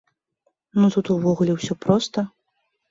[0.79, 2.27] Ну тут увогуле ўсё проста.